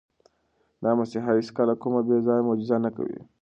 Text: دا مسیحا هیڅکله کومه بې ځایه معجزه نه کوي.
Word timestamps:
دا 0.83 0.91
مسیحا 0.99 1.31
هیڅکله 1.37 1.73
کومه 1.81 1.99
بې 2.07 2.17
ځایه 2.27 2.45
معجزه 2.47 2.77
نه 2.85 2.89
کوي. 2.95 3.19